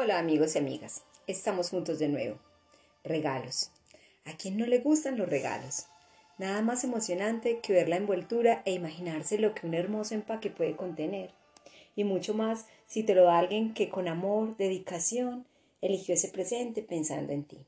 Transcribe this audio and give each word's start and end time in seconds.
Hola 0.00 0.20
amigos 0.20 0.54
y 0.54 0.58
amigas, 0.58 1.02
estamos 1.26 1.70
juntos 1.70 1.98
de 1.98 2.06
nuevo. 2.06 2.38
Regalos. 3.02 3.72
¿A 4.26 4.36
quién 4.36 4.56
no 4.56 4.64
le 4.64 4.78
gustan 4.78 5.18
los 5.18 5.28
regalos? 5.28 5.86
Nada 6.38 6.62
más 6.62 6.84
emocionante 6.84 7.58
que 7.58 7.72
ver 7.72 7.88
la 7.88 7.96
envoltura 7.96 8.62
e 8.64 8.74
imaginarse 8.74 9.38
lo 9.38 9.56
que 9.56 9.66
un 9.66 9.74
hermoso 9.74 10.14
empaque 10.14 10.50
puede 10.50 10.76
contener. 10.76 11.32
Y 11.96 12.04
mucho 12.04 12.32
más 12.32 12.66
si 12.86 13.02
te 13.02 13.16
lo 13.16 13.24
da 13.24 13.40
alguien 13.40 13.74
que 13.74 13.88
con 13.88 14.06
amor, 14.06 14.56
dedicación, 14.56 15.46
eligió 15.80 16.14
ese 16.14 16.28
presente 16.28 16.80
pensando 16.84 17.32
en 17.32 17.42
ti. 17.42 17.66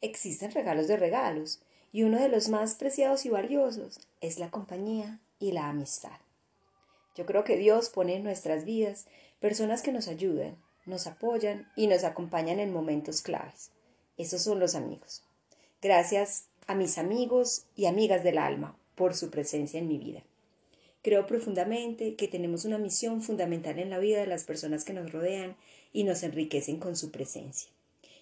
Existen 0.00 0.52
regalos 0.52 0.86
de 0.86 0.96
regalos, 0.96 1.60
y 1.90 2.04
uno 2.04 2.20
de 2.20 2.28
los 2.28 2.50
más 2.50 2.76
preciados 2.76 3.26
y 3.26 3.30
valiosos 3.30 3.98
es 4.20 4.38
la 4.38 4.52
compañía 4.52 5.18
y 5.40 5.50
la 5.50 5.68
amistad. 5.68 6.20
Yo 7.16 7.26
creo 7.26 7.42
que 7.42 7.56
Dios 7.56 7.88
pone 7.88 8.14
en 8.14 8.22
nuestras 8.22 8.64
vidas 8.64 9.06
personas 9.40 9.82
que 9.82 9.90
nos 9.90 10.06
ayudan, 10.06 10.56
nos 10.86 11.06
apoyan 11.06 11.70
y 11.76 11.86
nos 11.86 12.04
acompañan 12.04 12.58
en 12.58 12.72
momentos 12.72 13.22
claves. 13.22 13.70
Esos 14.16 14.42
son 14.42 14.60
los 14.60 14.74
amigos. 14.74 15.22
Gracias 15.80 16.46
a 16.66 16.74
mis 16.74 16.98
amigos 16.98 17.64
y 17.76 17.86
amigas 17.86 18.22
del 18.24 18.38
alma 18.38 18.76
por 18.94 19.14
su 19.14 19.30
presencia 19.30 19.78
en 19.78 19.88
mi 19.88 19.98
vida. 19.98 20.22
Creo 21.02 21.26
profundamente 21.26 22.14
que 22.14 22.28
tenemos 22.28 22.64
una 22.64 22.78
misión 22.78 23.22
fundamental 23.22 23.78
en 23.78 23.90
la 23.90 23.98
vida 23.98 24.20
de 24.20 24.26
las 24.26 24.44
personas 24.44 24.84
que 24.84 24.92
nos 24.92 25.10
rodean 25.10 25.56
y 25.92 26.04
nos 26.04 26.22
enriquecen 26.22 26.78
con 26.78 26.96
su 26.96 27.10
presencia. 27.10 27.70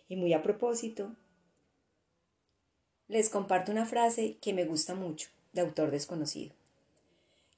Y 0.09 0.17
muy 0.17 0.33
a 0.33 0.43
propósito, 0.43 1.15
les 3.09 3.29
comparto 3.29 3.71
una 3.71 3.85
frase 3.85 4.37
que 4.41 4.55
me 4.55 4.65
gusta 4.65 4.95
mucho, 4.95 5.29
de 5.53 5.61
autor 5.61 5.91
desconocido. 5.91 6.53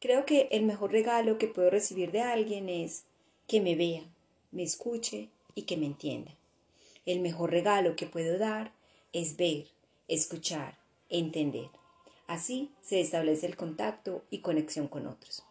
Creo 0.01 0.27
que 0.27 0.49
el 0.51 0.65
mejor 0.65 0.91
regalo 0.91 1.39
que 1.39 1.47
puedo 1.47 1.71
recibir 1.71 2.11
de 2.11 2.23
alguien 2.23 2.69
es 2.69 3.05
que 3.47 3.61
me 3.61 3.77
vea, 3.77 4.03
me 4.53 4.63
escuche 4.63 5.31
y 5.55 5.63
que 5.63 5.77
me 5.77 5.87
entienda. 5.87 6.33
El 7.05 7.21
mejor 7.21 7.51
regalo 7.51 7.97
que 7.97 8.07
puedo 8.07 8.39
dar 8.39 8.73
es 9.13 9.37
ver, 9.37 9.67
escuchar, 10.07 10.79
entender. 11.09 11.69
Así 12.29 12.71
se 12.81 13.01
establece 13.01 13.47
el 13.47 13.57
contacto 13.57 14.25
y 14.31 14.39
conexión 14.39 14.87
con 14.87 15.07
otros. 15.07 15.45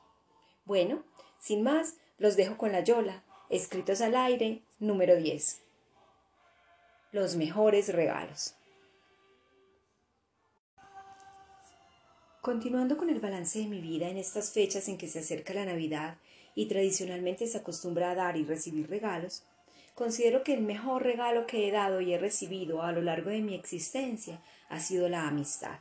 Bueno, 0.65 1.03
sin 1.39 1.63
más, 1.63 1.95
los 2.17 2.37
dejo 2.37 2.57
con 2.57 2.71
la 2.71 2.83
Yola, 2.83 3.23
escritos 3.49 3.99
al 4.01 4.15
aire, 4.15 4.61
número 4.79 5.15
10. 5.15 5.59
Los 7.11 7.35
mejores 7.35 7.93
regalos. 7.93 8.55
Continuando 12.41 12.97
con 12.97 13.09
el 13.09 13.19
balance 13.19 13.59
de 13.59 13.67
mi 13.67 13.81
vida 13.81 14.07
en 14.07 14.17
estas 14.17 14.51
fechas 14.51 14.87
en 14.87 14.97
que 14.97 15.07
se 15.07 15.19
acerca 15.19 15.53
la 15.53 15.65
Navidad 15.65 16.17
y 16.55 16.67
tradicionalmente 16.67 17.47
se 17.47 17.57
acostumbra 17.57 18.11
a 18.11 18.15
dar 18.15 18.37
y 18.37 18.43
recibir 18.43 18.89
regalos, 18.89 19.43
considero 19.95 20.43
que 20.43 20.53
el 20.53 20.61
mejor 20.61 21.03
regalo 21.03 21.45
que 21.47 21.67
he 21.67 21.71
dado 21.71 22.01
y 22.01 22.13
he 22.13 22.17
recibido 22.17 22.81
a 22.81 22.91
lo 22.91 23.01
largo 23.01 23.29
de 23.29 23.41
mi 23.41 23.55
existencia 23.55 24.41
ha 24.69 24.79
sido 24.79 25.09
la 25.09 25.27
amistad. 25.27 25.79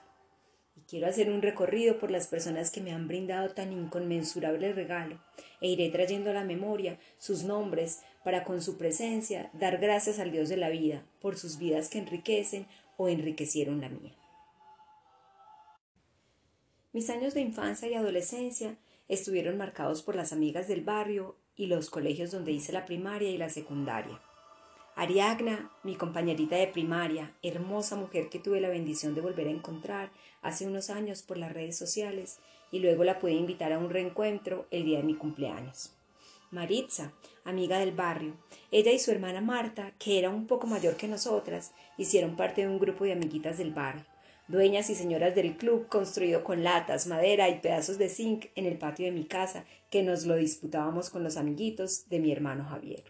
Y 0.76 0.80
quiero 0.82 1.06
hacer 1.06 1.30
un 1.30 1.42
recorrido 1.42 1.98
por 1.98 2.10
las 2.10 2.26
personas 2.26 2.70
que 2.70 2.80
me 2.80 2.92
han 2.92 3.08
brindado 3.08 3.50
tan 3.50 3.72
inconmensurable 3.72 4.72
regalo 4.72 5.18
e 5.60 5.68
iré 5.68 5.88
trayendo 5.90 6.30
a 6.30 6.34
la 6.34 6.44
memoria 6.44 6.98
sus 7.18 7.44
nombres 7.44 8.00
para 8.24 8.44
con 8.44 8.62
su 8.62 8.76
presencia 8.76 9.50
dar 9.52 9.78
gracias 9.78 10.18
al 10.18 10.30
Dios 10.32 10.48
de 10.48 10.56
la 10.56 10.68
vida 10.68 11.04
por 11.20 11.36
sus 11.36 11.58
vidas 11.58 11.88
que 11.88 11.98
enriquecen 11.98 12.66
o 12.96 13.08
enriquecieron 13.08 13.80
la 13.80 13.88
mía. 13.88 14.14
Mis 16.92 17.08
años 17.08 17.34
de 17.34 17.40
infancia 17.40 17.88
y 17.88 17.94
adolescencia 17.94 18.76
estuvieron 19.10 19.58
marcados 19.58 20.02
por 20.02 20.14
las 20.14 20.32
amigas 20.32 20.68
del 20.68 20.82
barrio 20.82 21.36
y 21.56 21.66
los 21.66 21.90
colegios 21.90 22.30
donde 22.30 22.52
hice 22.52 22.72
la 22.72 22.86
primaria 22.86 23.28
y 23.28 23.36
la 23.36 23.50
secundaria. 23.50 24.20
Ariagna, 24.94 25.72
mi 25.82 25.96
compañerita 25.96 26.54
de 26.54 26.68
primaria, 26.68 27.34
hermosa 27.42 27.96
mujer 27.96 28.28
que 28.28 28.38
tuve 28.38 28.60
la 28.60 28.68
bendición 28.68 29.16
de 29.16 29.20
volver 29.20 29.48
a 29.48 29.50
encontrar 29.50 30.10
hace 30.42 30.64
unos 30.64 30.90
años 30.90 31.22
por 31.22 31.38
las 31.38 31.52
redes 31.52 31.76
sociales 31.76 32.38
y 32.70 32.78
luego 32.78 33.02
la 33.02 33.18
pude 33.18 33.32
invitar 33.32 33.72
a 33.72 33.78
un 33.78 33.90
reencuentro 33.90 34.68
el 34.70 34.84
día 34.84 34.98
de 34.98 35.04
mi 35.04 35.16
cumpleaños. 35.16 35.92
Maritza, 36.52 37.12
amiga 37.44 37.80
del 37.80 37.92
barrio, 37.92 38.34
ella 38.70 38.92
y 38.92 39.00
su 39.00 39.10
hermana 39.10 39.40
Marta, 39.40 39.92
que 39.98 40.20
era 40.20 40.30
un 40.30 40.46
poco 40.46 40.68
mayor 40.68 40.96
que 40.96 41.08
nosotras, 41.08 41.72
hicieron 41.98 42.36
parte 42.36 42.60
de 42.60 42.68
un 42.68 42.78
grupo 42.78 43.04
de 43.04 43.12
amiguitas 43.12 43.58
del 43.58 43.72
barrio 43.72 44.04
dueñas 44.50 44.90
y 44.90 44.94
señoras 44.94 45.34
del 45.34 45.56
club 45.56 45.86
construido 45.88 46.42
con 46.42 46.64
latas, 46.64 47.06
madera 47.06 47.48
y 47.48 47.60
pedazos 47.60 47.98
de 47.98 48.08
zinc 48.08 48.46
en 48.56 48.66
el 48.66 48.78
patio 48.78 49.06
de 49.06 49.12
mi 49.12 49.24
casa, 49.24 49.64
que 49.90 50.02
nos 50.02 50.26
lo 50.26 50.34
disputábamos 50.34 51.08
con 51.10 51.22
los 51.22 51.36
amiguitos 51.36 52.08
de 52.08 52.18
mi 52.18 52.32
hermano 52.32 52.64
Javier. 52.64 53.04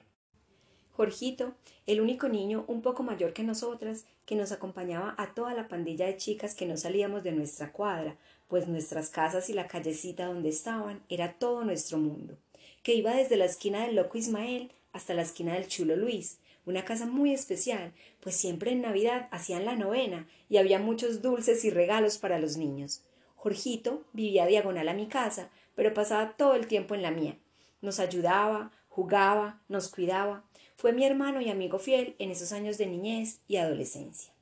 Jorgito, 0.92 1.54
el 1.86 2.02
único 2.02 2.28
niño 2.28 2.66
un 2.68 2.82
poco 2.82 3.02
mayor 3.02 3.32
que 3.32 3.42
nosotras, 3.42 4.04
que 4.26 4.36
nos 4.36 4.52
acompañaba 4.52 5.14
a 5.16 5.34
toda 5.34 5.54
la 5.54 5.66
pandilla 5.66 6.06
de 6.06 6.18
chicas 6.18 6.54
que 6.54 6.66
no 6.66 6.76
salíamos 6.76 7.22
de 7.22 7.32
nuestra 7.32 7.72
cuadra, 7.72 8.18
pues 8.48 8.68
nuestras 8.68 9.08
casas 9.08 9.48
y 9.48 9.54
la 9.54 9.66
callecita 9.66 10.26
donde 10.26 10.50
estaban 10.50 11.00
era 11.08 11.38
todo 11.38 11.64
nuestro 11.64 11.96
mundo, 11.96 12.36
que 12.82 12.94
iba 12.94 13.14
desde 13.14 13.38
la 13.38 13.46
esquina 13.46 13.86
del 13.86 13.96
loco 13.96 14.18
Ismael 14.18 14.70
hasta 14.92 15.14
la 15.14 15.22
esquina 15.22 15.54
del 15.54 15.68
chulo 15.68 15.96
Luis, 15.96 16.38
una 16.66 16.84
casa 16.84 17.06
muy 17.06 17.32
especial, 17.32 17.92
pues 18.20 18.36
siempre 18.36 18.72
en 18.72 18.82
Navidad 18.82 19.28
hacían 19.30 19.64
la 19.64 19.76
novena 19.76 20.28
y 20.48 20.58
había 20.58 20.78
muchos 20.78 21.22
dulces 21.22 21.64
y 21.64 21.70
regalos 21.70 22.18
para 22.18 22.38
los 22.38 22.56
niños. 22.56 23.02
Jorgito 23.36 24.04
vivía 24.12 24.46
diagonal 24.46 24.88
a 24.88 24.94
mi 24.94 25.06
casa, 25.06 25.50
pero 25.74 25.94
pasaba 25.94 26.36
todo 26.36 26.54
el 26.54 26.66
tiempo 26.66 26.94
en 26.94 27.02
la 27.02 27.10
mía. 27.10 27.38
Nos 27.80 27.98
ayudaba, 27.98 28.70
jugaba, 28.88 29.60
nos 29.68 29.88
cuidaba. 29.88 30.44
Fue 30.76 30.92
mi 30.92 31.04
hermano 31.04 31.40
y 31.40 31.50
amigo 31.50 31.78
fiel 31.78 32.14
en 32.18 32.30
esos 32.30 32.52
años 32.52 32.78
de 32.78 32.86
niñez 32.86 33.40
y 33.48 33.56
adolescencia. 33.56 34.32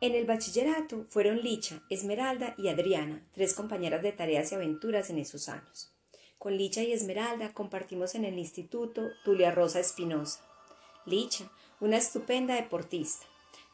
En 0.00 0.14
el 0.14 0.26
bachillerato 0.26 1.06
fueron 1.08 1.40
Licha, 1.40 1.82
Esmeralda 1.88 2.54
y 2.58 2.68
Adriana, 2.68 3.22
tres 3.32 3.54
compañeras 3.54 4.02
de 4.02 4.12
tareas 4.12 4.52
y 4.52 4.54
aventuras 4.54 5.08
en 5.08 5.18
esos 5.18 5.48
años. 5.48 5.93
Con 6.44 6.58
Licha 6.58 6.82
y 6.82 6.92
Esmeralda 6.92 7.54
compartimos 7.54 8.14
en 8.14 8.26
el 8.26 8.38
instituto 8.38 9.12
Tulia 9.24 9.50
Rosa 9.50 9.80
Espinosa. 9.80 10.40
Licha, 11.06 11.50
una 11.80 11.96
estupenda 11.96 12.54
deportista, 12.54 13.24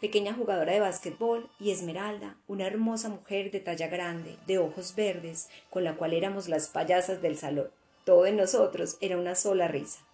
pequeña 0.00 0.34
jugadora 0.34 0.72
de 0.72 0.78
básquetbol, 0.78 1.50
y 1.58 1.72
Esmeralda, 1.72 2.36
una 2.47 2.69
hermosa 2.69 3.08
mujer 3.08 3.50
de 3.50 3.58
talla 3.58 3.88
grande, 3.88 4.36
de 4.47 4.58
ojos 4.58 4.94
verdes, 4.94 5.48
con 5.69 5.82
la 5.82 5.97
cual 5.97 6.12
éramos 6.12 6.48
las 6.48 6.69
payasas 6.69 7.20
del 7.20 7.36
salón. 7.36 7.72
Todo 8.04 8.25
en 8.26 8.36
nosotros 8.36 8.98
era 9.00 9.19
una 9.19 9.34
sola 9.34 9.66
risa. 9.66 10.06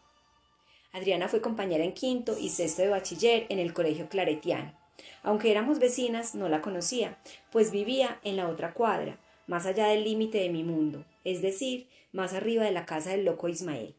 Adriana 0.93 1.28
fue 1.28 1.43
compañera 1.43 1.84
en 1.84 1.93
quinto 1.93 2.38
y 2.38 2.49
sexto 2.49 2.81
de 2.81 2.88
bachiller 2.88 3.44
en 3.50 3.59
el 3.59 3.75
colegio 3.75 4.09
claretiano. 4.09 4.73
Aunque 5.23 5.50
éramos 5.50 5.78
vecinas, 5.78 6.34
no 6.34 6.49
la 6.49 6.62
conocía, 6.62 7.19
pues 7.53 7.71
vivía 7.71 8.19
en 8.25 8.38
la 8.38 8.49
otra 8.49 8.73
cuadra, 8.73 9.19
más 9.47 9.67
allá 9.67 9.88
del 9.88 10.05
límite 10.05 10.38
de 10.38 10.49
mi 10.49 10.65
mundo, 10.65 11.05
es 11.26 11.42
decir, 11.42 11.88
más 12.12 12.34
arriba 12.34 12.62
de 12.62 12.70
la 12.70 12.87
casa 12.87 13.10
del 13.10 13.25
loco 13.25 13.48
Ismael. 13.48 13.97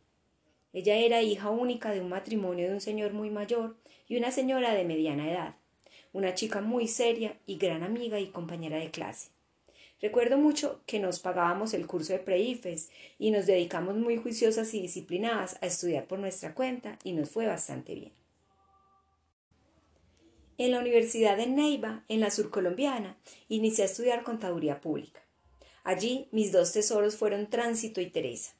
Ella 0.71 0.95
era 0.95 1.21
hija 1.21 1.49
única 1.49 1.91
de 1.91 1.99
un 1.99 2.07
matrimonio 2.07 2.69
de 2.69 2.73
un 2.73 2.79
señor 2.79 3.11
muy 3.11 3.29
mayor 3.29 3.75
y 4.07 4.15
una 4.15 4.31
señora 4.31 4.73
de 4.73 4.85
mediana 4.85 5.29
edad, 5.29 5.55
una 6.13 6.35
chica 6.35 6.61
muy 6.61 6.87
seria 6.87 7.37
y 7.45 7.57
gran 7.57 7.83
amiga 7.83 8.17
y 8.17 8.27
compañera 8.27 8.77
de 8.77 8.91
clase. 8.91 9.31
Recuerdo 10.01 10.37
mucho 10.37 10.79
que 10.85 10.99
nos 10.99 11.19
pagábamos 11.19 11.73
el 11.73 11.85
curso 11.85 12.13
de 12.13 12.19
preifes 12.19 12.91
y 13.19 13.31
nos 13.31 13.45
dedicamos 13.45 13.97
muy 13.97 14.15
juiciosas 14.15 14.73
y 14.73 14.81
disciplinadas 14.81 15.57
a 15.61 15.65
estudiar 15.65 16.05
por 16.05 16.19
nuestra 16.19 16.53
cuenta 16.53 16.97
y 17.03 17.11
nos 17.11 17.29
fue 17.29 17.45
bastante 17.45 17.93
bien. 17.93 18.13
En 20.57 20.71
la 20.71 20.79
Universidad 20.79 21.35
de 21.35 21.47
Neiva, 21.47 22.05
en 22.07 22.21
la 22.21 22.31
surcolombiana, 22.31 23.17
inicié 23.49 23.83
a 23.83 23.87
estudiar 23.87 24.23
contaduría 24.23 24.79
pública. 24.79 25.26
Allí 25.87 26.27
mis 26.33 26.51
dos 26.51 26.73
tesoros 26.73 27.15
fueron 27.15 27.49
Tránsito 27.49 28.01
y 28.01 28.07
Teresa. 28.07 28.53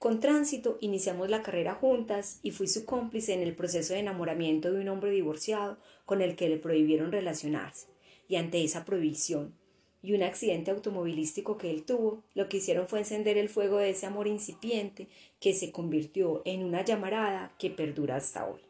Con 0.00 0.18
Tránsito 0.18 0.78
iniciamos 0.80 1.30
la 1.30 1.40
carrera 1.40 1.76
juntas 1.76 2.40
y 2.42 2.50
fui 2.50 2.66
su 2.66 2.84
cómplice 2.84 3.34
en 3.34 3.40
el 3.40 3.54
proceso 3.54 3.92
de 3.92 4.00
enamoramiento 4.00 4.72
de 4.72 4.80
un 4.80 4.88
hombre 4.88 5.12
divorciado 5.12 5.78
con 6.06 6.22
el 6.22 6.34
que 6.34 6.48
le 6.48 6.56
prohibieron 6.56 7.12
relacionarse. 7.12 7.86
Y 8.26 8.34
ante 8.34 8.64
esa 8.64 8.84
prohibición 8.84 9.54
y 10.02 10.14
un 10.14 10.24
accidente 10.24 10.72
automovilístico 10.72 11.56
que 11.56 11.70
él 11.70 11.84
tuvo, 11.84 12.24
lo 12.34 12.48
que 12.48 12.56
hicieron 12.56 12.88
fue 12.88 12.98
encender 12.98 13.38
el 13.38 13.48
fuego 13.48 13.78
de 13.78 13.90
ese 13.90 14.06
amor 14.06 14.26
incipiente 14.26 15.06
que 15.38 15.54
se 15.54 15.70
convirtió 15.70 16.42
en 16.44 16.64
una 16.64 16.84
llamarada 16.84 17.54
que 17.60 17.70
perdura 17.70 18.16
hasta 18.16 18.44
hoy. 18.44 18.60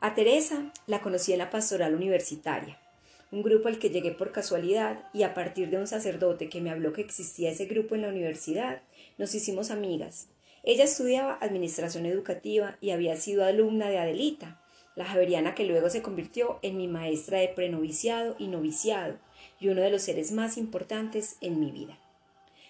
A 0.00 0.14
Teresa 0.14 0.72
la 0.86 1.02
conocí 1.02 1.34
en 1.34 1.38
la 1.38 1.50
pastoral 1.50 1.94
universitaria 1.94 2.80
un 3.32 3.42
grupo 3.42 3.68
al 3.68 3.78
que 3.78 3.90
llegué 3.90 4.12
por 4.12 4.32
casualidad 4.32 5.08
y 5.12 5.24
a 5.24 5.34
partir 5.34 5.70
de 5.70 5.78
un 5.78 5.86
sacerdote 5.86 6.48
que 6.48 6.60
me 6.60 6.70
habló 6.70 6.92
que 6.92 7.02
existía 7.02 7.50
ese 7.50 7.66
grupo 7.66 7.94
en 7.94 8.02
la 8.02 8.08
universidad, 8.08 8.82
nos 9.18 9.34
hicimos 9.34 9.70
amigas. 9.70 10.28
Ella 10.62 10.84
estudiaba 10.84 11.38
administración 11.40 12.06
educativa 12.06 12.76
y 12.80 12.90
había 12.90 13.16
sido 13.16 13.44
alumna 13.44 13.88
de 13.88 13.98
Adelita, 13.98 14.60
la 14.94 15.04
javeriana 15.04 15.54
que 15.54 15.64
luego 15.64 15.90
se 15.90 16.02
convirtió 16.02 16.58
en 16.62 16.76
mi 16.76 16.88
maestra 16.88 17.38
de 17.38 17.48
prenoviciado 17.48 18.34
y 18.38 18.48
noviciado 18.48 19.16
y 19.60 19.68
uno 19.68 19.82
de 19.82 19.90
los 19.90 20.02
seres 20.02 20.32
más 20.32 20.56
importantes 20.56 21.36
en 21.40 21.60
mi 21.60 21.70
vida. 21.70 21.98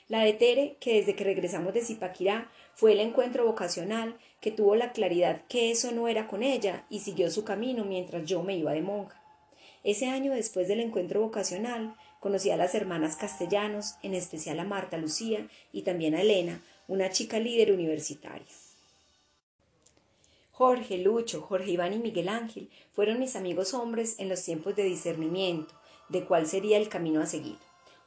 La 0.09 0.21
de 0.21 0.33
Tere, 0.35 0.77
que 0.79 0.95
desde 0.95 1.17
que 1.17 1.25
regresamos 1.25 1.75
de 1.75 1.83
Zipaquirá 1.83 2.51
fue 2.75 2.93
el 2.93 3.01
encuentro 3.01 3.45
vocacional, 3.45 4.17
que 4.41 4.53
tuvo 4.53 4.77
la 4.77 4.93
claridad 4.93 5.43
que 5.49 5.71
eso 5.71 5.91
no 5.91 6.07
era 6.07 6.29
con 6.29 6.43
ella 6.43 6.85
y 6.91 7.01
siguió 7.01 7.31
su 7.31 7.45
camino 7.45 7.85
mientras 7.85 8.25
yo 8.25 8.43
me 8.43 8.57
iba 8.57 8.73
de 8.73 8.83
monja. 8.83 9.21
Ese 9.87 10.09
año 10.09 10.33
después 10.33 10.67
del 10.67 10.81
encuentro 10.81 11.21
vocacional, 11.21 11.95
conocí 12.19 12.51
a 12.51 12.57
las 12.57 12.75
hermanas 12.75 13.15
castellanos, 13.15 13.95
en 14.03 14.15
especial 14.15 14.59
a 14.59 14.65
Marta 14.65 14.99
Lucía 14.99 15.47
y 15.73 15.83
también 15.83 16.17
a 16.17 16.23
Elena, 16.23 16.61
una 16.89 17.11
chica 17.11 17.39
líder 17.39 17.71
universitaria. 17.71 18.49
Jorge, 20.51 20.99
Lucho, 20.99 21.41
Jorge 21.41 21.71
Iván 21.71 21.93
y 21.93 22.01
Miguel 22.01 22.29
Ángel 22.29 22.69
fueron 22.95 23.21
mis 23.21 23.37
amigos 23.37 23.75
hombres 23.75 24.17
en 24.19 24.29
los 24.29 24.43
tiempos 24.43 24.75
de 24.75 24.83
discernimiento, 24.83 25.73
de 26.09 26.25
cuál 26.25 26.49
sería 26.49 26.79
el 26.79 26.89
camino 26.89 27.21
a 27.21 27.27
seguir. 27.27 27.59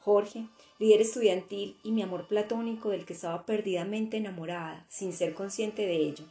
Jorge, 0.02 0.48
líder 0.80 1.00
estudiantil 1.00 1.78
y 1.82 1.94
mi 1.94 2.02
amor 2.02 2.28
platónico 2.28 2.90
del 2.90 3.06
que 3.06 3.14
estaba 3.14 3.46
perdidamente 3.46 4.18
enamorada, 4.18 4.86
sin 4.90 5.14
ser 5.14 5.34
consciente 5.34 5.84
de 5.84 5.96
ello. 5.96 6.26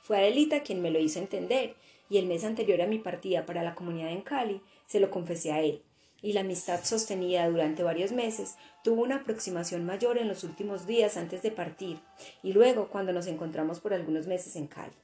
Fue 0.00 0.16
Adelita 0.16 0.62
quien 0.62 0.80
me 0.80 0.90
lo 0.90 1.00
hizo 1.00 1.18
entender, 1.18 1.74
y 2.10 2.18
el 2.18 2.26
mes 2.26 2.44
anterior 2.44 2.82
a 2.82 2.86
mi 2.86 2.98
partida 2.98 3.46
para 3.46 3.62
la 3.62 3.74
comunidad 3.74 4.10
en 4.10 4.20
Cali, 4.20 4.60
se 4.86 5.00
lo 5.00 5.10
confesé 5.10 5.52
a 5.52 5.62
él, 5.62 5.82
y 6.20 6.34
la 6.34 6.42
amistad 6.42 6.84
sostenida 6.84 7.48
durante 7.48 7.82
varios 7.82 8.12
meses 8.12 8.56
tuvo 8.84 9.02
una 9.02 9.16
aproximación 9.16 9.86
mayor 9.86 10.18
en 10.18 10.28
los 10.28 10.44
últimos 10.44 10.86
días 10.86 11.16
antes 11.16 11.40
de 11.40 11.50
partir, 11.50 12.00
y 12.42 12.52
luego 12.52 12.88
cuando 12.88 13.14
nos 13.14 13.26
encontramos 13.26 13.80
por 13.80 13.94
algunos 13.94 14.26
meses 14.26 14.56
en 14.56 14.66
Cali. 14.66 14.96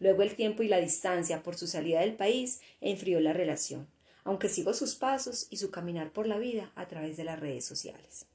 Luego 0.00 0.22
el 0.22 0.34
tiempo 0.34 0.64
y 0.64 0.68
la 0.68 0.80
distancia 0.80 1.44
por 1.44 1.54
su 1.54 1.68
salida 1.68 2.00
del 2.00 2.16
país 2.16 2.60
enfrió 2.80 3.20
la 3.20 3.32
relación 3.32 3.86
aunque 4.26 4.48
sigo 4.48 4.74
sus 4.74 4.96
pasos 4.96 5.46
y 5.50 5.56
su 5.56 5.70
caminar 5.70 6.10
por 6.10 6.26
la 6.26 6.36
vida 6.36 6.72
a 6.74 6.88
través 6.88 7.16
de 7.16 7.22
las 7.22 7.38
redes 7.38 7.64
sociales. 7.64 8.26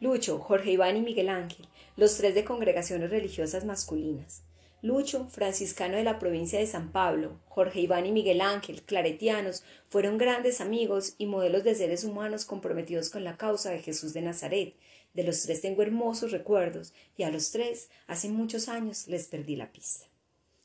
Lucho, 0.00 0.40
Jorge 0.40 0.72
Iván 0.72 0.96
y 0.96 1.00
Miguel 1.00 1.28
Ángel, 1.28 1.68
los 1.96 2.16
tres 2.16 2.34
de 2.34 2.44
congregaciones 2.44 3.08
religiosas 3.08 3.64
masculinas. 3.64 4.42
Lucho, 4.82 5.26
franciscano 5.28 5.96
de 5.96 6.04
la 6.04 6.18
provincia 6.18 6.58
de 6.58 6.66
San 6.66 6.92
Pablo, 6.92 7.40
Jorge 7.48 7.80
Iván 7.80 8.04
y 8.04 8.12
Miguel 8.12 8.42
Ángel, 8.42 8.82
claretianos, 8.82 9.64
fueron 9.88 10.18
grandes 10.18 10.60
amigos 10.60 11.14
y 11.16 11.26
modelos 11.26 11.64
de 11.64 11.74
seres 11.74 12.04
humanos 12.04 12.44
comprometidos 12.44 13.08
con 13.08 13.24
la 13.24 13.38
causa 13.38 13.70
de 13.70 13.80
Jesús 13.80 14.12
de 14.12 14.20
Nazaret. 14.20 14.74
De 15.14 15.24
los 15.24 15.42
tres 15.42 15.62
tengo 15.62 15.82
hermosos 15.82 16.30
recuerdos 16.30 16.92
y 17.16 17.22
a 17.22 17.30
los 17.30 17.52
tres, 17.52 17.88
hace 18.06 18.28
muchos 18.28 18.68
años, 18.68 19.08
les 19.08 19.28
perdí 19.28 19.56
la 19.56 19.72
pista. 19.72 20.06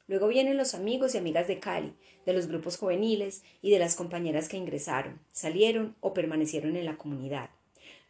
Luego 0.08 0.28
vienen 0.28 0.58
los 0.58 0.76
amigos 0.76 1.16
y 1.16 1.18
amigas 1.18 1.48
de 1.48 1.60
Cali, 1.60 1.94
de 2.26 2.34
los 2.34 2.48
grupos 2.48 2.78
juveniles 2.78 3.44
y 3.62 3.72
de 3.72 3.80
las 3.80 3.96
compañeras 3.96 4.50
que 4.50 4.58
ingresaron, 4.58 5.22
salieron 5.32 5.96
o 6.02 6.14
permanecieron 6.14 6.76
en 6.76 6.86
la 6.86 6.98
comunidad. 6.98 7.50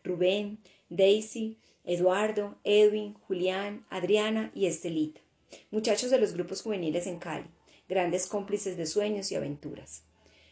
Rubén, 0.04 0.58
Daisy, 0.90 1.60
Eduardo, 1.86 2.56
Edwin, 2.64 3.14
Julián, 3.28 3.86
Adriana 3.92 4.52
y 4.56 4.66
Estelita, 4.66 5.22
muchachos 5.70 6.12
de 6.12 6.20
los 6.20 6.34
grupos 6.34 6.62
juveniles 6.62 7.08
en 7.08 7.20
Cali, 7.20 7.48
grandes 7.90 8.28
cómplices 8.28 8.78
de 8.78 8.86
sueños 8.86 9.32
y 9.32 9.36
aventuras. 9.36 10.04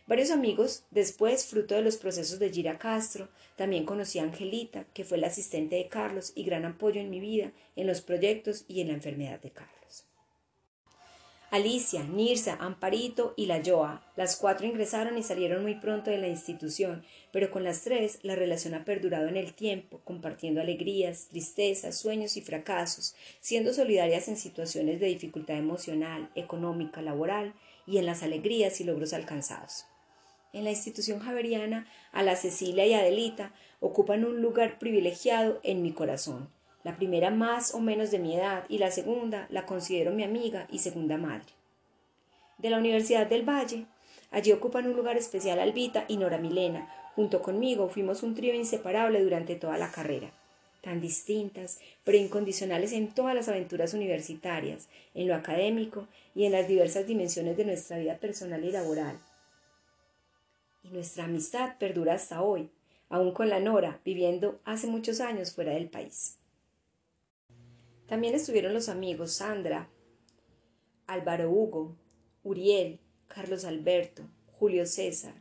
Varios 0.07 0.31
amigos, 0.31 0.85
después, 0.89 1.45
fruto 1.45 1.75
de 1.75 1.83
los 1.83 1.97
procesos 1.97 2.39
de 2.39 2.49
Gira 2.49 2.79
Castro, 2.79 3.29
también 3.55 3.85
conocí 3.85 4.17
a 4.17 4.23
Angelita, 4.23 4.85
que 4.93 5.03
fue 5.03 5.19
la 5.19 5.27
asistente 5.27 5.75
de 5.75 5.87
Carlos 5.87 6.31
y 6.33 6.43
gran 6.43 6.65
apoyo 6.65 6.99
en 6.99 7.11
mi 7.11 7.19
vida, 7.19 7.51
en 7.75 7.85
los 7.85 8.01
proyectos 8.01 8.65
y 8.67 8.81
en 8.81 8.87
la 8.87 8.95
enfermedad 8.95 9.39
de 9.39 9.51
Carlos. 9.51 10.08
Alicia, 11.51 12.03
Nirsa, 12.03 12.57
Amparito 12.59 13.33
y 13.35 13.47
la 13.47 13.59
Joa. 13.65 14.03
Las 14.15 14.35
cuatro 14.35 14.67
ingresaron 14.67 15.17
y 15.17 15.23
salieron 15.23 15.63
muy 15.63 15.73
pronto 15.73 16.11
de 16.11 16.19
la 16.19 16.27
institución, 16.27 17.03
pero 17.31 17.49
con 17.49 17.63
las 17.63 17.81
tres 17.81 18.19
la 18.21 18.35
relación 18.35 18.75
ha 18.75 18.85
perdurado 18.85 19.27
en 19.27 19.35
el 19.35 19.55
tiempo, 19.55 19.99
compartiendo 20.03 20.61
alegrías, 20.61 21.25
tristezas, 21.29 21.97
sueños 21.97 22.37
y 22.37 22.41
fracasos, 22.41 23.15
siendo 23.39 23.73
solidarias 23.73 24.27
en 24.27 24.37
situaciones 24.37 24.99
de 24.99 25.07
dificultad 25.07 25.57
emocional, 25.57 26.29
económica, 26.35 27.01
laboral 27.01 27.55
y 27.87 27.97
en 27.97 28.05
las 28.05 28.21
alegrías 28.21 28.79
y 28.79 28.83
logros 28.83 29.13
alcanzados. 29.13 29.85
En 30.53 30.65
la 30.65 30.69
institución 30.69 31.17
javeriana, 31.17 31.87
a 32.11 32.21
la 32.21 32.35
Cecilia 32.35 32.85
y 32.85 32.93
Adelita 32.93 33.55
ocupan 33.79 34.23
un 34.23 34.39
lugar 34.39 34.77
privilegiado 34.77 35.59
en 35.63 35.81
mi 35.81 35.93
corazón 35.93 36.58
la 36.83 36.95
primera 36.95 37.29
más 37.29 37.73
o 37.73 37.79
menos 37.79 38.11
de 38.11 38.19
mi 38.19 38.35
edad 38.35 38.63
y 38.69 38.77
la 38.77 38.91
segunda 38.91 39.47
la 39.49 39.65
considero 39.65 40.11
mi 40.11 40.23
amiga 40.23 40.67
y 40.71 40.79
segunda 40.79 41.17
madre. 41.17 41.53
De 42.57 42.69
la 42.69 42.77
Universidad 42.77 43.27
del 43.27 43.47
Valle, 43.47 43.85
allí 44.31 44.51
ocupan 44.51 44.87
un 44.87 44.95
lugar 44.95 45.17
especial 45.17 45.59
Albita 45.59 46.05
y 46.07 46.17
Nora 46.17 46.37
Milena. 46.37 46.93
Junto 47.15 47.41
conmigo 47.41 47.89
fuimos 47.89 48.23
un 48.23 48.33
trío 48.33 48.53
inseparable 48.53 49.21
durante 49.21 49.55
toda 49.55 49.77
la 49.77 49.91
carrera, 49.91 50.31
tan 50.81 51.01
distintas, 51.01 51.79
pero 52.05 52.17
incondicionales 52.17 52.93
en 52.93 53.09
todas 53.09 53.35
las 53.35 53.49
aventuras 53.49 53.93
universitarias, 53.93 54.87
en 55.13 55.27
lo 55.27 55.35
académico 55.35 56.07
y 56.33 56.45
en 56.45 56.53
las 56.53 56.67
diversas 56.67 57.07
dimensiones 57.07 57.57
de 57.57 57.65
nuestra 57.65 57.97
vida 57.97 58.17
personal 58.17 58.63
y 58.63 58.71
laboral. 58.71 59.19
Y 60.83 60.89
nuestra 60.89 61.25
amistad 61.25 61.77
perdura 61.77 62.13
hasta 62.13 62.41
hoy, 62.41 62.69
aún 63.09 63.33
con 63.33 63.49
la 63.49 63.59
Nora, 63.59 63.99
viviendo 64.05 64.59
hace 64.63 64.87
muchos 64.87 65.19
años 65.19 65.51
fuera 65.51 65.73
del 65.73 65.89
país. 65.89 66.38
También 68.09 68.33
estuvieron 68.33 68.73
los 68.73 68.89
amigos 68.89 69.33
Sandra, 69.33 69.87
Álvaro 71.05 71.51
Hugo, 71.51 71.95
Uriel, 72.41 72.99
Carlos 73.27 73.65
Alberto, 73.65 74.23
Julio 74.47 74.87
César, 74.87 75.35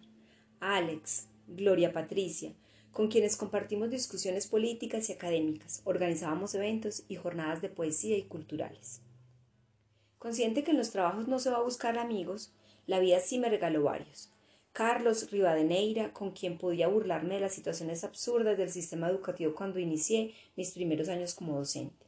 Alex, 0.60 1.28
Gloria 1.46 1.94
Patricia, 1.94 2.52
con 2.92 3.08
quienes 3.08 3.38
compartimos 3.38 3.88
discusiones 3.88 4.48
políticas 4.48 5.08
y 5.08 5.14
académicas, 5.14 5.80
organizábamos 5.84 6.54
eventos 6.54 7.04
y 7.08 7.16
jornadas 7.16 7.62
de 7.62 7.70
poesía 7.70 8.18
y 8.18 8.24
culturales. 8.24 9.00
Consciente 10.18 10.62
que 10.62 10.72
en 10.72 10.76
los 10.76 10.90
trabajos 10.90 11.26
no 11.26 11.38
se 11.38 11.48
va 11.48 11.56
a 11.56 11.62
buscar 11.62 11.96
amigos, 11.96 12.52
la 12.86 13.00
vida 13.00 13.18
sí 13.20 13.38
me 13.38 13.48
regaló 13.48 13.84
varios. 13.84 14.30
Carlos 14.72 15.30
Rivadeneira, 15.30 16.12
con 16.12 16.32
quien 16.32 16.58
podía 16.58 16.88
burlarme 16.88 17.36
de 17.36 17.40
las 17.40 17.54
situaciones 17.54 18.04
absurdas 18.04 18.58
del 18.58 18.68
sistema 18.68 19.08
educativo 19.08 19.54
cuando 19.54 19.78
inicié 19.78 20.34
mis 20.54 20.72
primeros 20.72 21.08
años 21.08 21.34
como 21.34 21.56
docente. 21.56 22.07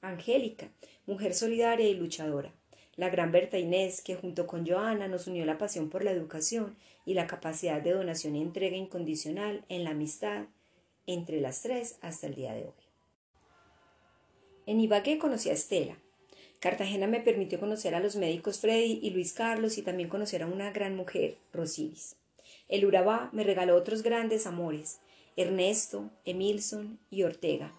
Angélica, 0.00 0.68
mujer 1.06 1.34
solidaria 1.34 1.88
y 1.88 1.94
luchadora. 1.94 2.52
La 2.96 3.08
gran 3.10 3.32
Berta 3.32 3.58
Inés, 3.58 4.00
que 4.00 4.14
junto 4.14 4.46
con 4.46 4.66
Joana 4.66 5.08
nos 5.08 5.26
unió 5.26 5.44
la 5.44 5.58
pasión 5.58 5.90
por 5.90 6.04
la 6.04 6.12
educación 6.12 6.76
y 7.04 7.14
la 7.14 7.26
capacidad 7.26 7.80
de 7.80 7.92
donación 7.92 8.36
y 8.36 8.42
entrega 8.42 8.76
incondicional 8.76 9.64
en 9.68 9.84
la 9.84 9.90
amistad 9.90 10.46
entre 11.06 11.40
las 11.40 11.62
tres 11.62 11.98
hasta 12.00 12.26
el 12.26 12.34
día 12.34 12.52
de 12.54 12.64
hoy. 12.64 12.72
En 14.66 14.80
Ibagué 14.80 15.18
conocí 15.18 15.48
a 15.48 15.54
Estela. 15.54 15.96
Cartagena 16.60 17.06
me 17.06 17.20
permitió 17.20 17.58
conocer 17.58 17.94
a 17.94 18.00
los 18.00 18.16
médicos 18.16 18.60
Freddy 18.60 19.00
y 19.02 19.10
Luis 19.10 19.32
Carlos 19.32 19.78
y 19.78 19.82
también 19.82 20.08
conocer 20.08 20.42
a 20.42 20.46
una 20.46 20.70
gran 20.70 20.94
mujer, 20.96 21.38
Rosiris. 21.52 22.16
El 22.68 22.84
Urabá 22.84 23.30
me 23.32 23.44
regaló 23.44 23.76
otros 23.76 24.02
grandes 24.02 24.46
amores, 24.46 25.00
Ernesto, 25.36 26.10
Emilson 26.24 26.98
y 27.10 27.22
Ortega, 27.22 27.72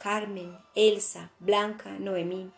Carmen, 0.00 0.56
Elsa, 0.74 1.30
Blanca, 1.40 1.98
Noemí, 1.98 2.50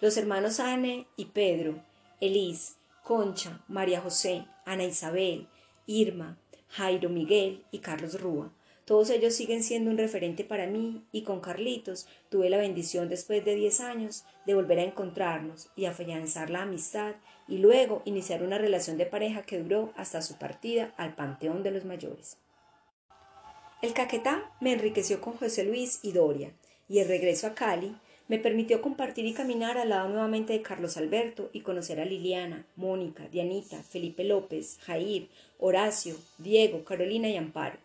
los 0.00 0.16
hermanos 0.16 0.60
Anne 0.60 1.08
y 1.16 1.24
Pedro, 1.24 1.82
Elis, 2.20 2.76
Concha, 3.02 3.64
María 3.66 4.00
José, 4.00 4.46
Ana 4.64 4.84
Isabel, 4.84 5.48
Irma, 5.86 6.38
Jairo 6.68 7.08
Miguel 7.08 7.64
y 7.72 7.80
Carlos 7.80 8.20
Rúa. 8.20 8.52
Todos 8.84 9.10
ellos 9.10 9.34
siguen 9.34 9.64
siendo 9.64 9.90
un 9.90 9.98
referente 9.98 10.44
para 10.44 10.68
mí 10.68 11.02
y 11.10 11.22
con 11.22 11.40
Carlitos 11.40 12.06
tuve 12.28 12.48
la 12.48 12.58
bendición 12.58 13.08
después 13.08 13.44
de 13.44 13.56
diez 13.56 13.80
años 13.80 14.24
de 14.46 14.54
volver 14.54 14.78
a 14.78 14.84
encontrarnos 14.84 15.70
y 15.74 15.86
afianzar 15.86 16.48
la 16.48 16.62
amistad 16.62 17.16
y 17.48 17.58
luego 17.58 18.02
iniciar 18.04 18.44
una 18.44 18.58
relación 18.58 18.98
de 18.98 19.06
pareja 19.06 19.42
que 19.42 19.58
duró 19.58 19.92
hasta 19.96 20.22
su 20.22 20.38
partida 20.38 20.94
al 20.96 21.16
Panteón 21.16 21.64
de 21.64 21.72
los 21.72 21.84
Mayores. 21.84 22.38
El 23.82 23.94
Caquetá 23.94 24.52
me 24.60 24.72
enriqueció 24.72 25.20
con 25.20 25.34
José 25.34 25.64
Luis 25.64 25.98
y 26.02 26.12
Doria, 26.12 26.54
y 26.88 26.98
el 26.98 27.08
regreso 27.08 27.46
a 27.46 27.54
Cali 27.54 27.94
me 28.28 28.38
permitió 28.38 28.80
compartir 28.80 29.26
y 29.26 29.34
caminar 29.34 29.76
al 29.76 29.90
lado 29.90 30.08
nuevamente 30.08 30.54
de 30.54 30.62
Carlos 30.62 30.96
Alberto 30.96 31.50
y 31.52 31.60
conocer 31.60 32.00
a 32.00 32.04
Liliana, 32.04 32.66
Mónica, 32.76 33.28
Dianita, 33.28 33.82
Felipe 33.82 34.24
López, 34.24 34.78
Jair, 34.80 35.28
Horacio, 35.58 36.16
Diego, 36.38 36.84
Carolina 36.84 37.28
y 37.28 37.36
Amparo. 37.36 37.78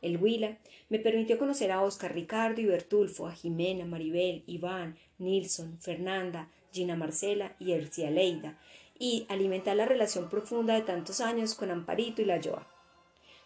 El 0.00 0.16
Huila 0.16 0.56
me 0.88 0.98
permitió 0.98 1.38
conocer 1.38 1.70
a 1.70 1.82
Oscar 1.82 2.14
Ricardo 2.14 2.60
y 2.60 2.66
Bertulfo, 2.66 3.26
a 3.26 3.32
Jimena, 3.32 3.84
Maribel, 3.84 4.42
Iván, 4.46 4.96
Nilson, 5.18 5.78
Fernanda, 5.78 6.48
Gina 6.72 6.96
Marcela 6.96 7.54
y 7.58 7.72
Ercia 7.72 8.10
Leida, 8.10 8.58
y 8.98 9.26
alimentar 9.28 9.76
la 9.76 9.84
relación 9.84 10.28
profunda 10.28 10.74
de 10.74 10.82
tantos 10.82 11.20
años 11.20 11.54
con 11.54 11.70
Amparito 11.70 12.22
y 12.22 12.24
la 12.24 12.40
Joa. 12.42 12.66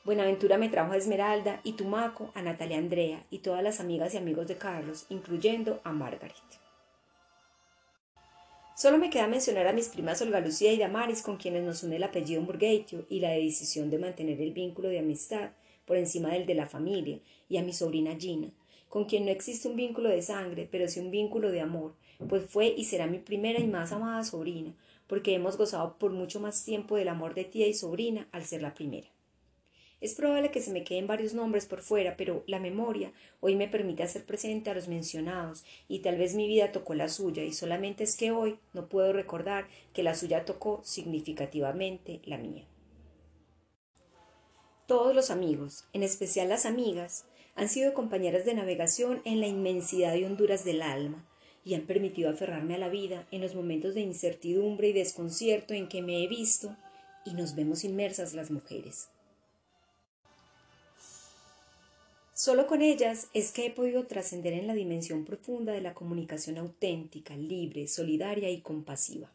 Buenaventura 0.07 0.57
me 0.57 0.69
trajo 0.69 0.93
a 0.93 0.97
Esmeralda 0.97 1.61
y 1.65 1.73
Tumaco 1.73 2.31
a 2.37 2.41
Natalia 2.41 2.79
Andrea 2.79 3.27
y 3.29 3.39
todas 3.39 3.61
las 3.61 3.81
amigas 3.81 4.15
y 4.15 4.19
amigos 4.19 4.47
de 4.47 4.57
Carlos, 4.57 5.05
incluyendo 5.09 5.81
a 5.83 5.91
Margaret. 5.91 6.33
Solo 8.77 8.99
me 8.99 9.11
queda 9.11 9.27
mencionar 9.27 9.67
a 9.67 9.73
mis 9.73 9.89
primas 9.89 10.23
Olga 10.23 10.39
Lucía 10.39 10.73
y 10.73 10.79
Damaris, 10.79 11.23
con 11.23 11.39
quienes 11.39 11.65
nos 11.65 11.83
une 11.83 11.97
el 11.97 12.05
apellido 12.05 12.41
Murgueitio 12.41 13.05
y 13.11 13.19
la 13.19 13.31
decisión 13.31 13.91
de 13.91 13.99
mantener 13.99 14.41
el 14.41 14.53
vínculo 14.53 14.91
de 14.91 15.01
amistad 15.01 15.51
por 15.87 15.97
encima 15.97 16.29
del 16.29 16.47
de 16.47 16.55
la 16.55 16.67
familia, 16.67 17.19
y 17.49 17.57
a 17.57 17.65
mi 17.65 17.73
sobrina 17.73 18.15
Gina, 18.17 18.53
con 18.89 19.07
quien 19.07 19.25
no 19.25 19.33
existe 19.33 19.67
un 19.67 19.75
vínculo 19.75 20.09
de 20.09 20.23
sangre, 20.23 20.69
pero 20.71 20.87
sí 20.87 21.01
un 21.01 21.11
vínculo 21.11 21.51
de 21.51 21.63
amor, 21.63 21.95
pues 22.29 22.45
fue 22.49 22.69
y 22.69 22.85
será 22.85 23.09
mi 23.09 23.19
primera 23.19 23.59
y 23.59 23.67
más 23.67 23.91
amada 23.91 24.23
sobrina, 24.23 24.73
porque 25.09 25.35
hemos 25.35 25.57
gozado 25.57 25.99
por 25.99 26.13
mucho 26.13 26.39
más 26.39 26.65
tiempo 26.65 26.95
del 26.95 27.09
amor 27.09 27.35
de 27.35 27.43
tía 27.43 27.67
y 27.67 27.75
sobrina 27.75 28.29
al 28.31 28.45
ser 28.45 28.63
la 28.63 28.73
primera. 28.73 29.09
Es 30.01 30.15
probable 30.15 30.51
que 30.51 30.61
se 30.61 30.73
me 30.73 30.85
queden 30.85 31.07
varios 31.07 31.33
nombres 31.33 31.65
por 31.65 31.81
fuera, 31.81 32.17
pero 32.19 32.45
la 32.47 32.61
memoria 32.61 33.13
hoy 33.41 33.57
me 33.57 33.67
permite 33.67 34.03
hacer 34.03 34.27
presente 34.27 34.69
a 34.69 34.75
los 34.75 34.89
mencionados, 34.89 35.65
y 35.89 36.01
tal 36.01 36.19
vez 36.19 36.35
mi 36.35 36.47
vida 36.47 36.71
tocó 36.71 36.95
la 36.95 37.09
suya, 37.09 37.45
y 37.45 37.53
solamente 37.53 38.05
es 38.05 38.17
que 38.17 38.31
hoy 38.31 38.59
no 38.75 38.89
puedo 38.89 39.15
recordar 39.15 39.69
que 39.95 40.03
la 40.03 40.15
suya 40.15 40.45
tocó 40.45 40.83
significativamente 40.85 42.21
la 42.25 42.37
mía. 42.37 42.67
Todos 44.87 45.15
los 45.15 45.31
amigos, 45.31 45.85
en 45.95 46.03
especial 46.03 46.51
las 46.51 46.67
amigas, 46.67 47.25
han 47.55 47.71
sido 47.71 47.95
compañeras 47.95 48.45
de 48.45 48.53
navegación 48.53 49.23
en 49.25 49.41
la 49.41 49.47
inmensidad 49.47 50.15
y 50.15 50.25
honduras 50.25 50.63
del 50.65 50.83
alma, 50.83 51.27
y 51.65 51.75
han 51.75 51.87
permitido 51.87 52.29
aferrarme 52.29 52.75
a 52.75 52.79
la 52.79 52.91
vida 52.91 53.27
en 53.31 53.41
los 53.41 53.55
momentos 53.55 53.95
de 53.95 54.03
incertidumbre 54.03 54.89
y 54.89 54.93
desconcierto 54.93 55.73
en 55.73 55.89
que 55.89 56.03
me 56.03 56.23
he 56.23 56.29
visto 56.29 56.77
y 57.25 57.33
nos 57.35 57.57
vemos 57.57 57.83
inmersas 57.83 58.35
las 58.35 58.53
mujeres. 58.53 59.09
Solo 62.39 62.67
con 62.67 62.83
ellas 62.83 63.29
es 63.33 63.51
que 63.51 63.65
he 63.65 63.71
podido 63.71 64.07
trascender 64.07 64.53
en 64.53 64.67
la 64.67 64.75
dimensión 64.75 65.25
profunda 65.25 65.73
de 65.73 65.81
la 65.81 65.95
comunicación 65.95 66.59
auténtica, 66.59 67.35
libre, 67.35 67.89
solidaria 67.89 68.51
y 68.51 68.61
compasiva. 68.61 69.33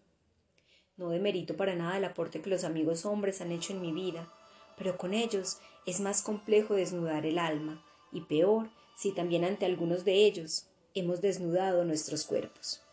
No 0.98 1.10
demerito 1.10 1.58
para 1.58 1.74
nada 1.74 1.98
el 1.98 2.06
aporte 2.06 2.42
que 2.42 2.52
los 2.52 2.64
amigos 2.64 3.08
hombres 3.08 3.42
han 3.42 3.52
hecho 3.52 3.74
en 3.74 3.82
mi 3.82 3.92
vida, 3.92 4.32
pero 4.78 5.00
con 5.00 5.16
ellos 5.16 5.58
es 5.88 6.00
más 6.00 6.22
complejo 6.22 6.76
desnudar 6.76 7.26
el 7.26 7.40
alma, 7.40 7.84
y 8.12 8.22
peor 8.22 8.70
si 8.96 9.12
también 9.14 9.46
ante 9.46 9.66
algunos 9.66 10.06
de 10.06 10.24
ellos 10.28 10.68
hemos 10.94 11.22
desnudado 11.22 11.84
nuestros 11.84 12.24
cuerpos. 12.24 12.84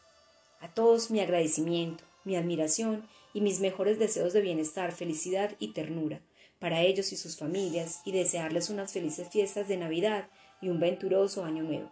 A 0.60 0.72
todos 0.72 1.10
mi 1.10 1.20
agradecimiento, 1.20 2.02
mi 2.24 2.34
admiración 2.34 3.06
y 3.34 3.42
mis 3.42 3.60
mejores 3.60 3.98
deseos 3.98 4.32
de 4.32 4.40
bienestar, 4.40 4.92
felicidad 4.92 5.54
y 5.58 5.74
ternura, 5.74 6.22
para 6.58 6.82
ellos 6.82 7.12
y 7.12 7.16
sus 7.16 7.36
familias 7.36 8.00
y 8.04 8.12
desearles 8.12 8.70
unas 8.70 8.92
felices 8.92 9.28
fiestas 9.28 9.68
de 9.68 9.76
Navidad 9.76 10.28
y 10.60 10.68
un 10.68 10.80
venturoso 10.80 11.44
año 11.44 11.62
nuevo. 11.62 11.90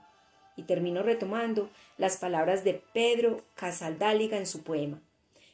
Y 0.56 0.62
termino 0.62 1.02
retomando 1.02 1.70
las 1.99 2.16
palabras 2.16 2.64
de 2.64 2.82
Pedro 2.92 3.44
Casaldáliga 3.54 4.38
en 4.38 4.46
su 4.46 4.62
poema, 4.62 5.02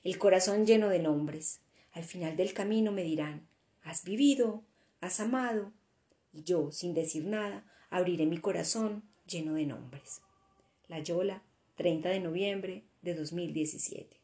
El 0.05 0.19
corazón 0.19 0.67
lleno 0.67 0.89
de 0.89 0.99
nombres. 0.99 1.61
Al 1.93 2.05
final 2.05 2.37
del 2.37 2.55
camino 2.55 2.91
me 2.91 3.03
dirán, 3.03 3.47
¿has 3.83 4.05
vivido? 4.05 4.63
¿Has 5.01 5.21
amado? 5.21 5.73
Y 6.33 6.43
yo, 6.43 6.73
sin 6.73 6.95
decir 6.95 7.25
nada, 7.25 7.65
abriré 7.91 8.27
mi 8.27 8.39
corazón 8.39 9.03
lleno 9.27 9.55
de 9.55 9.67
nombres. 9.67 10.23
La 10.89 11.01
Yola, 11.01 11.43
30 11.77 12.09
de 12.09 12.21
noviembre 12.21 12.85
de 13.03 13.15
2017. 13.15 14.22